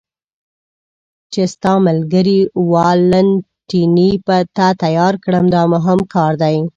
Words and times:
چې 1.33 1.41
تا 1.45 1.49
ستا 1.53 1.73
ملګري 1.87 2.39
والنتیني 2.71 4.11
ته 4.57 4.67
تیار 4.83 5.13
کړم، 5.23 5.45
دا 5.55 5.63
مهم 5.73 5.99
کار 6.13 6.31
دی. 6.41 6.57